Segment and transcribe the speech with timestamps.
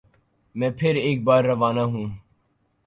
[0.55, 2.07] میں پھر ایک بار روانہ ہوں